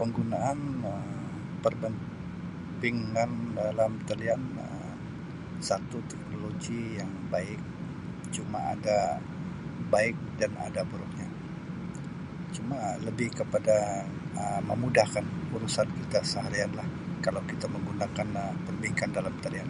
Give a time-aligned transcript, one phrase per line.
[0.00, 0.58] Penggunaan
[0.92, 1.04] Um
[1.62, 4.42] perbe-bankan dalam talian
[5.68, 7.60] satu teknologi yang baik
[8.34, 8.98] cuma ada
[9.92, 11.28] baik dan ada buruknya
[12.56, 13.76] cuma lebih kepada
[14.42, 15.24] Um memudahkan
[15.54, 16.88] urusan kita seharian lah
[17.24, 18.28] kalau kita menggunakan
[18.66, 19.68] perbankan dalam talian.